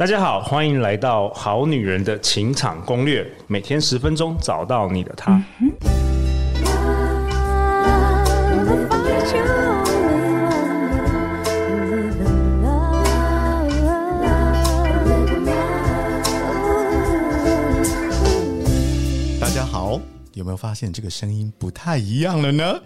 [0.00, 5.32] 大家好，欢迎来到《好女人的情场攻略》，每天十分钟，找到你的他。
[19.38, 20.00] 大家好，
[20.32, 22.80] 有没有发现这个声音不太一样了呢？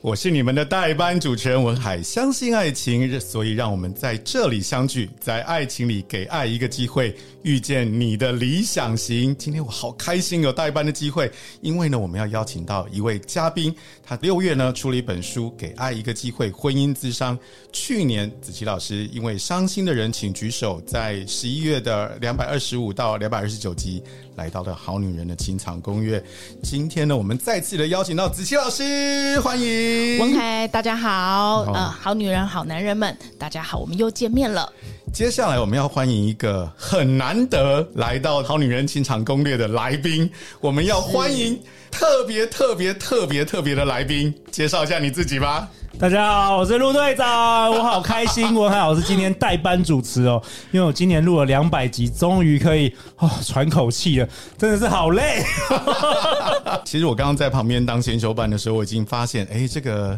[0.00, 7.12] 我是你们的代班主持人文海，相信爱情，所以让我们在这里相聚，在爱情里给爱一个机会，
[7.42, 9.34] 遇见你的理想型。
[9.36, 11.28] 今天我好开心有代班的机会，
[11.62, 17.36] 因为呢，我们要邀请到一位嘉宾，他六月呢出了一本书《给爱一个机会：婚姻咨商》。
[17.72, 24.00] 去年子琪老师因为伤心的人请举手，在十一月的两百二十五到两百二十九集
[24.38, 26.20] 来到了《好女人的情场攻略》。
[26.62, 30.20] 今天呢，我们再次的邀请到子琪老师，欢迎。
[30.20, 34.72] 文凯，大家好，呃，好女人，好男人们，大家好，我们又见面了。
[35.12, 40.30] 接下来我们要欢迎一个很难得来到《好女人情场攻略》的来宾，
[40.60, 45.68] 我们要欢迎特别特别特别特别的来宾，介绍一下你自己吧。
[46.00, 55.42] 大家好，我是陆队长，我好开心，文海老师今天代班主持哦，因为我今年录了两百集，终于可以哦喘口气了，真的是好累。
[56.84, 60.16] 其实我刚刚在旁边当先修班的时候，我已经发现，哎，这个。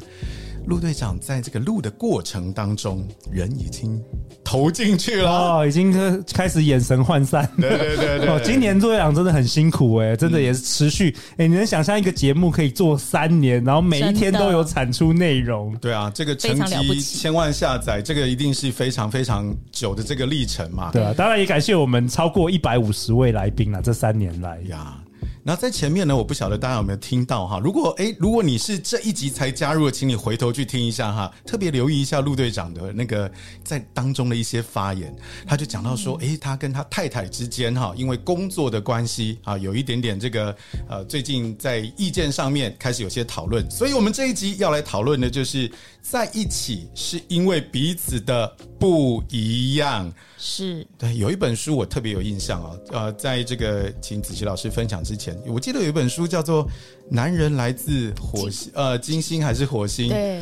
[0.67, 4.01] 陆队长在这个录的过程当中，人已经
[4.51, 7.49] 投进去了，哦，已经开始眼神涣散。
[7.57, 15.73] 对对对对，哦，今年陆队长真的很辛苦哎，真的也是持续哎，你能想象一个节目可以做三年，然后每一天都有产出内容？
[15.77, 20.91] 对啊，这个成绩千万下载，这个一定是非常非常久的这个历程嘛。
[20.93, 25.00] 对啊，当然也感谢我们超过一百五十位来宾了，这三年来呀。
[25.43, 27.59] 然后在前面呢，我不晓得大家有没有听到哈。
[27.59, 33.31] 如果哎，如果你是这一集才加入的，请你回头去听一下哈，特别留意一下陆队长的那个
[33.65, 35.15] 在当中的一些发言。
[35.47, 40.55] 他就讲到说，哎，他跟他太太之间哈，因为工作的关系啊，有一点点这个
[40.89, 43.69] 呃，最近在意见上面开始有些讨论。
[43.71, 45.71] 所以我们这一集要来讨论的就是
[46.03, 48.47] 在一起是因为彼此的
[48.79, 50.13] 不一样。
[50.43, 56.65] 是对，有一本书我特别有印象啊，呃，在这个请子琪老师分享之前，我记得有一本书叫做
[57.11, 60.09] 《男人来自火星》，呃，金星还是火星？
[60.09, 60.41] 对。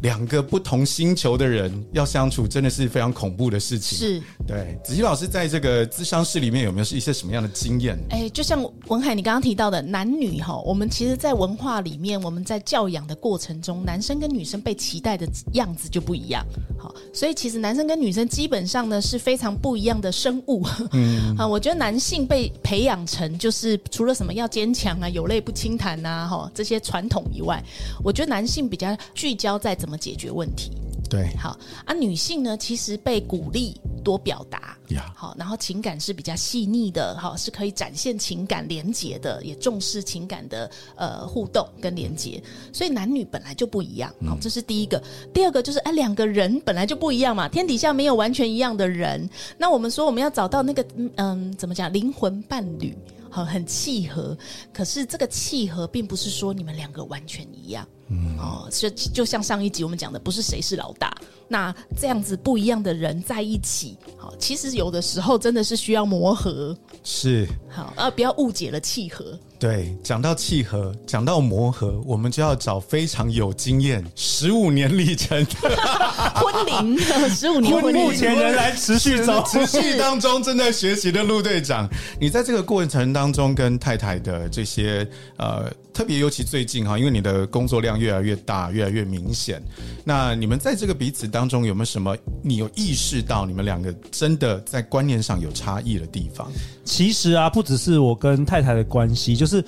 [0.00, 3.96] 两个不同星球的人要相处，真的是非常恐怖的事情。
[3.96, 4.76] 是，对。
[4.82, 7.96] 子怡老师在这个咨商室里面有没有是一些什么样的经验？
[8.10, 16.44] 哎，就像文海你刚刚提到的，男女哈，我们其实，在文化里面，我们在教养的过程中，男生跟女生被期待的样子就不一样。
[16.78, 20.62] 好，所以其实男生跟女生基本上呢是非常不一样的生物。
[20.92, 27.62] 嗯， 啊，我觉得男性被培养成就是除了什么要坚强啊、有泪不轻弹呐，哈这些传统以外，
[28.04, 29.96] 我觉得男性比较聚焦在怎么。
[30.02, 30.72] 解决问题，
[31.08, 31.94] 对，好啊。
[31.94, 33.72] 女性呢，其实被鼓励
[34.02, 42.42] 多表达，呀，好，然后情感是比较细腻的，好，是可以展现情感连结的，也重视情感的呃互动跟连结。
[42.72, 45.02] 所以男女本来就不一样，好，这是第一个。
[45.32, 49.28] 第二个就是，哎，两个人本来就不一样嘛，天底下没有完全一样的人。
[49.56, 50.84] 那我们说，我们要找到那个，
[51.16, 52.96] 嗯，怎么讲，灵魂伴侣。
[53.34, 54.36] 好，很契合，
[54.74, 61.11] 可是这个契合并不是说你们两个完全一样，嗯，哦，就就像上一集我们讲的，不是谁是老大，
[61.52, 66.74] 那这样子不一样的人在一起，好，其实有的时候真的是需要磨合，
[67.04, 69.38] 是，好，啊，不要误解了契合。
[69.58, 75.46] 对，讲到契合，讲到磨合，我们就要找非常有经验、十五年历程、
[76.42, 76.98] 婚龄
[77.30, 81.88] 十五年婚目前仍然持续中、持续当中正在学习的陆队长，
[82.20, 89.62] 你在这个过程当中跟太太的这些呃，特别尤其最近哈，因为你的工作量越来越大，越来越明显，
[90.04, 96.50] 那你们在这个彼此当中有没有什么你有意识到你们两个真的在观念上有差异的地方？
[96.84, 99.64] 其实啊，不只是我跟太太的关系，就是。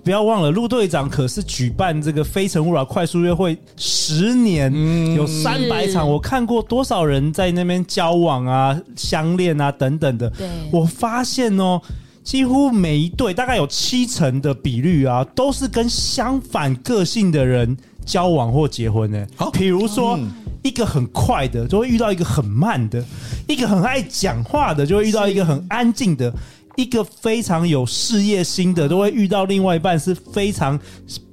[0.00, 10.30] 是，不要忘了，陆队长可是举办这个《非诚勿扰》快速约会十年，嗯、有三百场，我看过多少人在那边交往啊、相恋啊等等的。
[10.30, 11.80] 对，我发现哦，
[12.24, 19.26] 几乎每一对大概有七成的比率啊，都是跟相反个性的人交往或结婚呢。
[19.36, 20.16] 好，比如说。
[20.16, 20.30] 嗯
[20.62, 23.02] 一个很快的就会遇到一个很慢的，
[23.48, 26.30] 一个很爱讲话的就会遇到一个很安静的，
[26.76, 30.78] 一个非常有事业心的，都会遇到另外一半是非常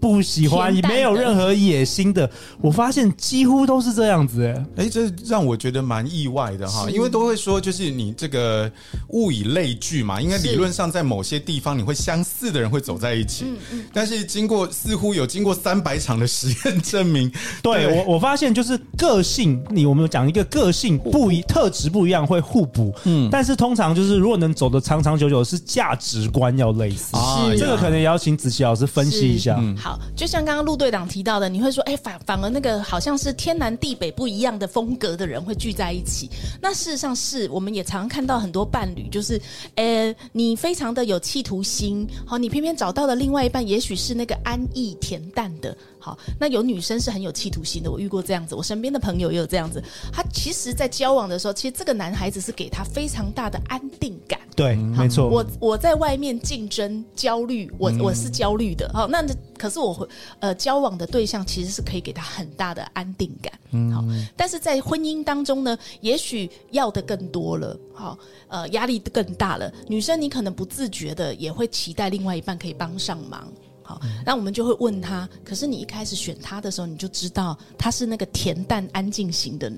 [0.07, 2.29] 不喜欢、没有任何野心的。
[2.61, 8.71] 我发现几乎都是这样子、欸，哎，哎，这让我觉得蛮意外的哈，因为都会说就是你这个
[9.09, 17.31] 物以类聚嘛，应该理论上在某些地方你会相似的人会走在一起，嗯嗯，但是经过似乎有经过三百场的实验证明，
[17.63, 17.97] 对，对。
[17.97, 25.37] 我我发现就是个性，你我们讲一个个性不一特质不一样会互补，嗯，但是通常就是如果能走得长长久久。
[25.47, 29.55] 是价值观要类似，是这个可能也要请子琪老师分析一下。
[29.57, 36.29] 嗯、好，就像刚刚陆队长提到的，你会说，哎、欸，反反而那个好像是天南地北不一样的风格的人会聚在一起。
[36.61, 39.39] 那事实上是，我们也常常看到很多伴侣，就是，
[39.75, 45.75] 呃、欸，你非常的有企图心，好，你偏偏找到的另外一半，也许是那个安逸恬淡的。
[45.99, 49.83] 好，那有女生是很有企图心的，我遇过这样子，我身边的朋友也有这样子。
[50.13, 54.39] 他其实，在交往的时候，其实这个男孩子是给他非常大的安定感。
[54.55, 55.27] 对，没错。
[55.27, 58.89] 我我在外面竞争焦虑，我我是焦虑的。
[58.93, 59.23] 好，那
[59.57, 60.07] 可是我会
[60.39, 63.51] 呃交往的对象其实是可以给他很大的安定感。
[63.71, 64.03] 嗯，好，
[64.35, 67.77] 但是在婚姻当中呢，也许要的更多了。
[67.93, 69.71] 好，呃，压力更大了。
[69.87, 73.51] 女生你可能不自觉的也会期待另外一半可以帮上忙。
[73.83, 75.27] 好，那我们就会问他。
[75.45, 79.71] 可是你一开始选他的时候，你就知道他是那个恬淡安静型的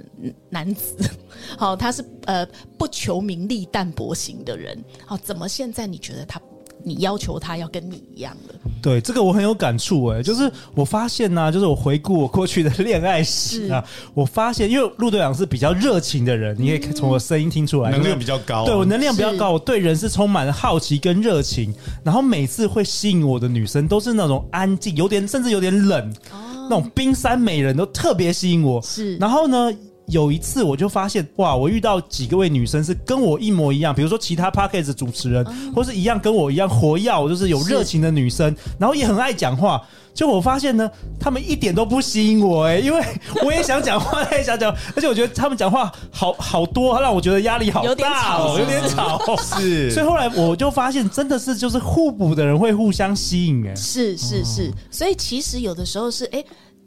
[0.50, 0.96] 男子。
[1.58, 2.46] 好，他是呃
[2.78, 4.84] 不求名利淡泊型的人。
[5.06, 6.42] 好，怎么现在你觉得他？
[6.84, 13.84] 你要求他要跟你一样的，对这个我很有感触哎，就是我发现呢、啊，就是我回顾我过去的恋爱史啊，
[14.14, 21.74] 我发现，因为陆队长是比较热情的人，你可以从我声音听出来，能量比较高，对我能量比较高，我对人是充满了好奇跟热情，
[22.04, 29.72] 然后每次会吸引我的女生都是那种安静，有点甚至有点冷，那种冰山美人都特别吸引我，是，然后呢。
[30.10, 39.82] 有一次我就发现哇，我遇到几个位女生是跟我一模一样，比如说其他 podcast 主持人，或是一样跟我一样活跃，就是有热情的女生，然后也很爱讲话。
[40.12, 43.02] 就我发现呢，她们一点都不吸引我哎、欸，因为
[43.46, 49.22] 我也想讲话，也想讲，而且我觉得她们讲话好 好多，让我觉得压力好大哦，有点吵。
[49.38, 53.76] 是，所以后来我就发现，真的是就是互补的人会互相吸引哎、欸。
[53.76, 56.40] 是是是，所以其实有的时候是哎。
[56.40, 56.46] 欸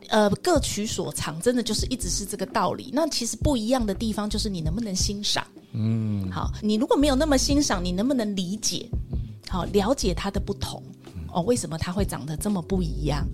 [0.08, 2.90] 呃，各取所长，真的就是一直是这个道理。
[2.92, 5.46] 那其实不一样的地方就是你能不能欣赏。
[5.72, 8.88] 嗯，好，你如果没有那么欣赏，你能不能理解？
[9.48, 10.82] 好，了解他的不同。
[11.32, 13.26] 哦，为什么他会长得这么不一样？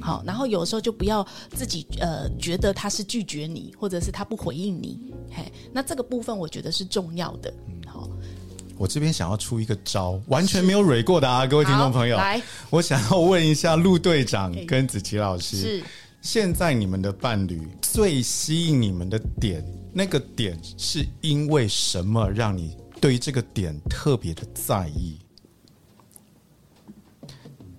[0.00, 5.00] 好，然后有时候就不要自己呃觉得他是拒绝你，或者是他不回应你。
[5.30, 7.52] 嘿，那这个部分我觉得是重要的。
[7.86, 8.08] 好，
[8.76, 15.84] 我这边想要出一个招，完全没有蕊过的啊，各位听众朋友，来，我想要问一下陆队长跟子琪老师是。
[16.20, 25.18] 现在你们的伴侣最吸引你们的点，那个点是因为什么让你对于这个点特别的在意？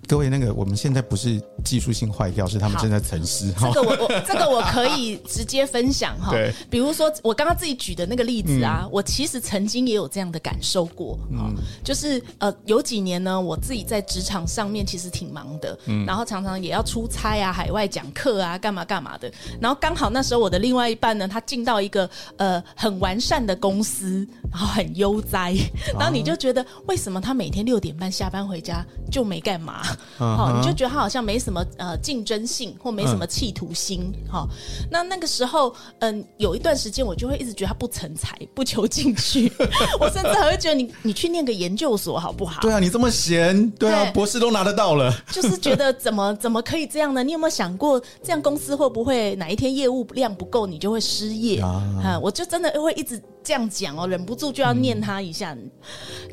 [0.09, 3.53] 各位，那个我们现在不是技术性坏掉，是他们正在沉思。
[3.71, 6.31] 这个我我这个我可以直接分享哈。
[6.31, 11.15] 对，比如说我刚刚自己举的那个例子啊，嗯、我其实曾经也有这样的感受过。
[11.31, 11.53] 嗯，
[11.83, 19.31] 就是呃有几年呢，我自己在职场上面其实挺忙的，嗯，然后常常也要出差啊、海外讲课啊、干嘛干嘛的。
[19.61, 25.53] 然后刚好那时候我的另外一半呢，他进到一个呃很完善的公司，然后很悠哉，
[25.99, 29.83] 然后你就觉得为什么他每天六点半下班回家就没干嘛？
[30.17, 34.11] 好，你就觉得他好像没什么呃竞争性，或没什么企图心。
[34.29, 34.47] 好，
[34.91, 39.51] 那那个时候，嗯，有一段时间我就会一直觉得他不成才，不求进取。
[39.99, 42.61] 我甚至还会觉得你你去念个研究所好不好？
[42.61, 45.13] 对啊，你这么闲，对啊，博士都拿得到了。
[45.31, 47.23] 就是觉得怎么 怎么可以这样呢？
[47.23, 51.61] 你有没有想过，这样公司会不会哪一天业务量不够，你就会失业？
[51.61, 53.21] 啊，我就真的会一直。
[53.43, 55.53] 这样讲哦，忍不住就要念他一下。
[55.53, 55.71] 嗯、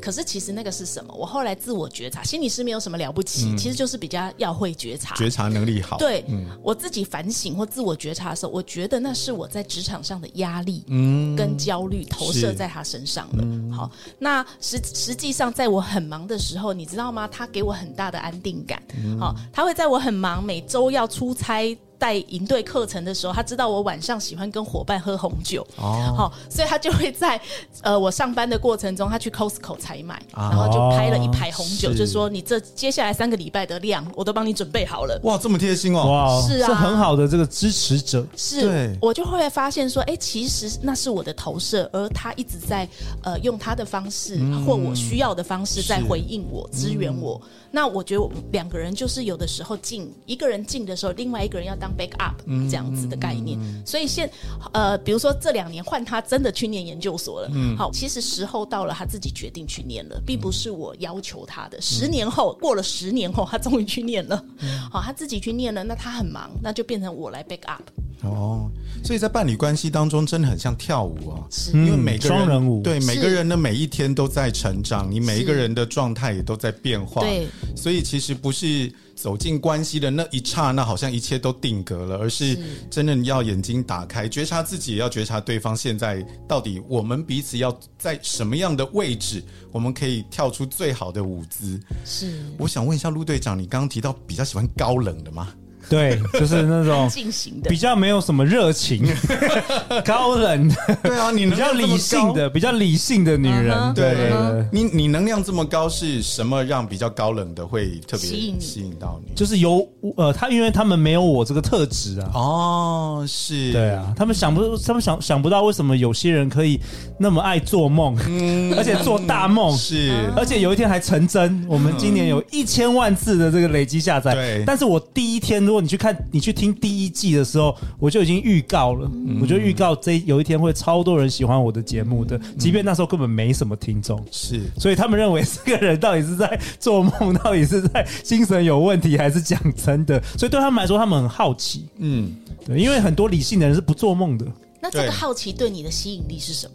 [0.01, 1.13] 可是其实那个是什么？
[1.13, 5.97] 我后来自我觉察，心理师没有什么了不起，嗯、其实就是比较要会觉察，觉察能力好。
[5.97, 13.43] 对，嗯、我自己反省或自我觉察的时候，我觉得那是我在职场上的压力，嗯，跟焦虑投射在他身上了。
[13.43, 17.27] 嗯、好，那实实际上在我很忙的时候，你知道吗？
[17.27, 18.81] 他给我很大的安定感。
[19.03, 21.75] 嗯、好，他会在我很忙，每周要出差。
[21.97, 27.39] 带营队课程的时候，他知道我晚上喜欢跟伙伴喝红酒，哦，好，所以他就会在
[27.81, 35.19] 呃我上班的过程中，他去 Costco 采买，然后就拍了一排红酒，就说你这接下来三个礼拜的量，我都帮你准备好了。
[35.23, 36.05] 哇，这么贴心哦！
[36.05, 38.23] 哇，是啊，是很好的这个支持者。
[38.35, 42.87] 是，我就会发现说，哎，其实那是我的投射，而他一直在
[43.23, 47.41] 呃用他的方式或我需要的方式在回应我、支援我。
[47.71, 51.86] 那我觉得我们两个人就是有的时候进一个人进的时候，另外一个人要当。
[51.87, 52.33] 当 backup
[52.69, 53.57] 这样子的概念。
[53.85, 54.29] 所以现
[54.73, 61.79] 呃，比如说这两年换他真的去念研究所了，嗯，好，其实时候到了，他自己决定去念了，并不是我要求他的。
[61.81, 64.43] 十年后过了十年后，他终于去念了，
[64.91, 67.79] 好，他自己去念了，那他很忙，那就变成我来 backup。
[68.23, 68.69] 哦，
[69.03, 82.57] 所以在伴侣关系当中，真的很像跳舞啊，因为每个人双人舞对每个人的每一天都在成长，你每一个人的状态也都在变化，对，所以其实不是走进关系的那一刹那，好像一切都定格了，而是
[82.89, 91.79] 真的要眼睛打开，觉察自己，也要觉察对方现在到底我们彼此要在什么样的位置，我们可以跳出最好的舞姿。
[92.03, 95.53] 是，我想问一下陆队长，你刚刚提到比较喜欢高冷的吗？
[95.89, 97.69] 对，就是那种 进行的。
[97.69, 99.05] 比较没有什么热情、
[100.05, 100.67] 高冷。
[100.67, 103.93] 的，对啊，你比较理性的、比较理性的女人。
[103.93, 104.31] 对
[104.71, 109.33] 你你能量这么高，是什么让比较高冷的会特别吸引吸引到你？
[109.35, 112.31] 就是有呃，他因为他们没有我这个特质啊。
[112.33, 116.79] 哦，是，对啊，他们想不，他们想想不到为什么有些人可以
[117.19, 118.73] 那么爱做梦，嗯。
[118.77, 120.13] 而且做大梦，是。
[120.35, 121.65] 而且有一天还成真。
[121.67, 124.63] 我们今年有一千万次的这个累积下载，对。
[124.65, 129.09] 但是我第一天，如果你去看，你去听第一季的时候，我就已经预告了，
[129.41, 134.23] 我就预告这有一天会超多人喜欢我的节目的，即便那时候根本没什么听众。
[134.31, 140.21] 是，所以他们认为这个人到底是在做梦，到底是在精神有问题，还是讲真的？
[140.37, 141.87] 所以对他们来说，他们很好奇。
[141.97, 142.31] 嗯，
[142.65, 144.45] 对，因为很多理性的人是不做梦的。
[144.81, 146.73] 那这个好奇对你的吸引力是什么？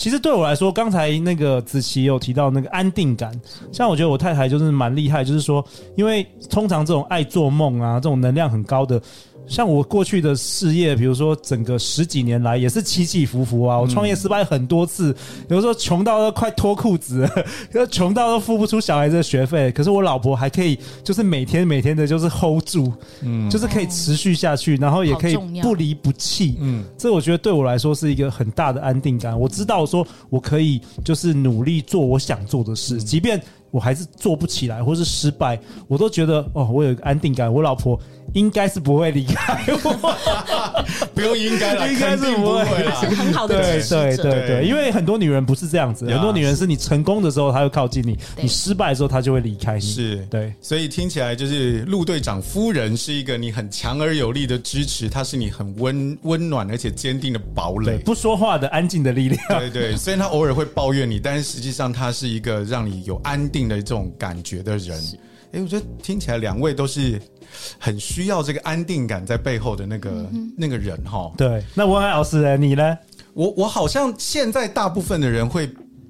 [0.00, 3.30] 其实对我来说，刚才那个子琪有提到那个安定感，
[3.70, 5.62] 像我觉得我太太就是蛮厉害，就是说，
[5.94, 8.98] 因为通常这种爱做梦啊，这种能量很高的。
[9.50, 13.80] 像我过去的事业，比如说整个十几年来也是起起伏伏啊。
[13.80, 15.14] 我创业失败很多次，
[15.48, 17.28] 有时候穷到都快脱裤子
[17.74, 19.72] 了， 穷到都付不出小孩子的学费。
[19.72, 22.92] 可是我老婆还可以，就是每天每天的，就是 hold 住，
[23.22, 29.38] 嗯，就是可以持续下去，然后也可以不离不弃，嗯，这我觉得对我来说是一个很大的安定感。
[29.38, 33.42] 我知道说我可以就是努力做我想做的事，即便
[33.72, 37.52] 我还是做不起来或是失败，我都觉得哦，我有一个安定感。
[37.52, 38.00] 我老婆。
[38.34, 44.22] 应该是不会离开我，不用应该了，应该是不会啦是很好的对支持者。
[44.22, 49.80] 对对对，对因为很多女人不是这样子，很多女人是你成功的时候她会靠近你，你失败的时候她就会离开你。
[49.80, 57.98] 是对，所以听起来就是陆队长夫人是一个你很强而有力的支持，她是你很温温暖而且坚定的堡，垒。
[57.98, 59.42] 不说话的安静的力量。
[59.48, 65.00] 对对， 虽然她偶尔会抱怨你，但是实际上她是一个让你有安定的这种感觉的人。
[65.52, 67.20] 哎，我觉得听起来两位都是
[67.78, 71.32] 很需要这个安定感在背后的那个、那个人哈。
[71.36, 72.56] 对，那文海老师呢？
[72.56, 72.96] 你呢？
[73.32, 75.68] 我我好像现在大部分的人会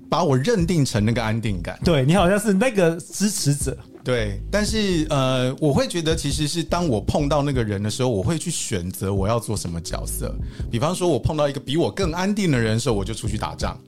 [0.08, 1.78] 把我认定成那个安定感。
[1.84, 3.76] 对你好像是那个支持者。
[4.02, 10.34] 对，但是呃，我会觉得其实是当我碰到那个人的时候，我会去选择我要做什么角色。
[10.70, 13.78] 比方说，我碰到一个比我更安定的人的时候，我就出去打仗。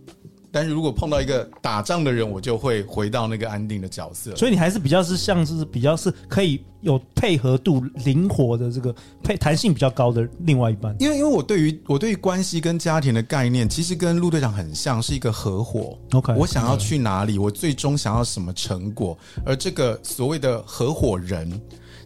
[0.53, 4.37] 但是如果碰到一个打仗的人，我就会回到那个安定的角色。
[4.37, 10.95] 所以你还是比较是像是比较是可以有配合度、灵活的这个配弹性比较高的另外一半。
[11.01, 15.99] 因为因为我对于我对于关系跟家庭的概念，其实跟陆队长很像，是一个合伙。
[16.13, 19.17] OK，我想要去哪里，我最终想要什么成果，
[19.47, 21.59] 而这个所谓的合伙人，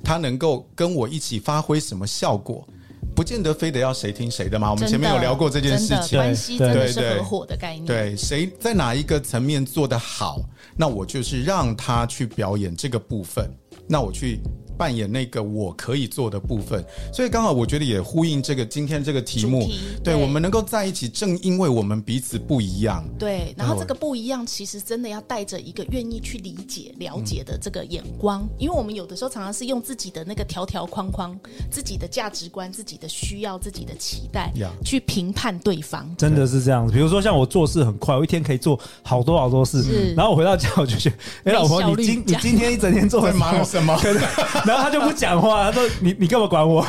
[0.05, 2.67] 他能够跟我一起发挥什么效果？
[3.16, 4.70] 不见得非得要谁听谁的嘛。
[4.70, 7.87] 我们前面有聊过这件事情，关系真的是合伙的概念。
[7.87, 10.38] 对，谁在哪一个层面做得好，
[10.76, 13.50] 那我就是让他去表演这个部分，
[13.88, 14.38] 那我去
[14.76, 16.85] 扮演那个我可以做的部分。
[17.12, 19.62] 所以刚好我觉得也呼应这个今天这个题目。
[19.64, 23.04] 题对，对我们能够在一起，正因为我们彼此不一样。
[23.18, 31.38] 对，然后这个不一样，其实真的要带着一个愿意去理解、了解的这个眼光，嗯、因为我们有的时候常常是用自己的那个条条框框、
[31.71, 34.52] 自己的价值观、自己的需要、自己的期待.
[34.85, 36.09] 去评判对方。
[36.16, 43.97] 真的是这样子，比如说像我做事很快，我一天可以做好多好多事，是然后我回到家我就觉得，哎、老婆，你今你今天一整天做 在很忙什么？
[44.02, 44.23] 可能，
[44.66, 46.85] 然后他就不讲话，他说你你干嘛管我？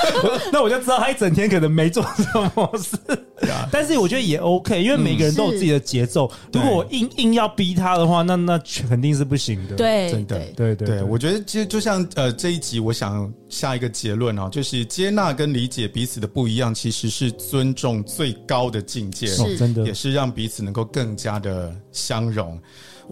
[0.52, 2.96] 那我就知道他一整天可能没做什么事。
[3.70, 6.30] 但是我觉得也 OK，因为每个人都有自己的节奏。
[6.52, 8.58] 如果我硬硬要逼他的话，那那
[8.88, 9.76] 肯定是不行的。
[9.76, 22.60] 对，真的对对对对，我觉得其实就像呃这一集，我想下一个结论哦，就是接纳跟理解彼此的不一样，其实是尊重最高的境界，真的也是让彼此能够更加的相融。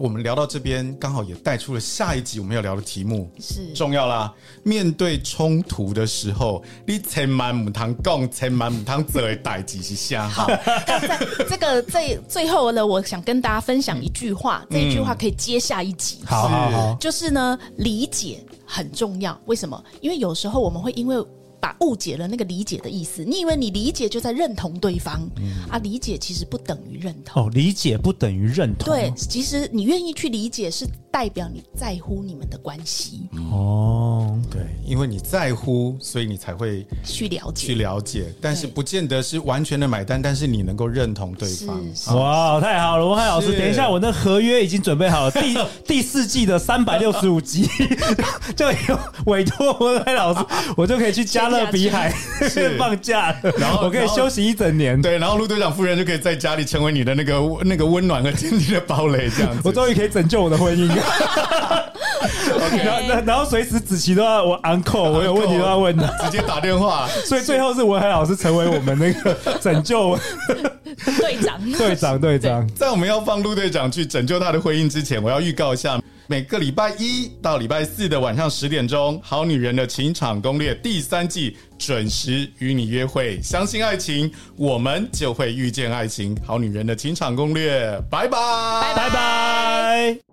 [0.01, 4.33] 我们聊到这边，刚好也带出了下一集我们要聊的题目，是重要啦。
[4.63, 10.27] 面对冲突的时候，你千万母汤讲，千万母汤做的代志是啥？
[10.27, 10.49] 好，
[11.47, 16.17] 这个最最后呢，我想跟大家分享一句话，这一句话可以接下一集。
[16.25, 19.39] 好好好，就是呢，理解很重要。
[19.45, 19.79] 为什么？
[20.01, 21.23] 因为有时候我们会因为
[21.61, 23.23] 把误解了那个理解的意思。
[23.23, 25.77] 你以为你理解就在认同对方，嗯、啊？
[25.77, 27.45] 理解其实不等于认同。
[27.45, 28.93] 哦，理解不等于认同。
[28.93, 33.27] 对，其实你愿意去理解，是代表你在乎你们的关系。
[33.51, 38.33] 哦，对，因为你在乎，所以你才会去了解，去了解。
[38.39, 41.83] 但是不见得是完全的买单，但是你能够认同对方。
[42.15, 45.57] 哇，太好了，文海老师，等一下，我那合约已经准备好了，第
[45.95, 47.67] 第四季的三百六十五集
[48.55, 50.45] 就有委托文海老师，
[50.77, 52.09] 我就可以去加勒比海
[52.79, 54.99] 放假了，然后我可以休息一整年。
[55.01, 59.61] 对，然后陆队长夫人就可以在家里成为你的那个那个温暖和坚定的堡垒，这样子。
[59.65, 61.00] 我终于可以拯救我的婚姻。
[62.83, 67.07] 然后然后随时子琪都要我 uncle，我有问题都要问他，直接打电话。
[67.25, 70.17] 所以最后是文海老师成为我们那个 拯救
[71.19, 72.67] 队长，队长，队长。
[72.75, 83.39] 在我们要放陆队长去拯救他的婚姻之前，我要预告一下，每个礼拜一到礼拜四的晚上十点钟，《好女人的情场攻略》第三季准时与你约会。
[83.41, 86.35] 相信爱情，我们就会遇见爱情。
[86.45, 90.30] 《好女人的情场攻略》，拜拜，拜拜。